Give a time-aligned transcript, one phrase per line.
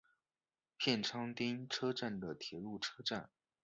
[0.77, 3.29] 片仓町车站的铁路车站。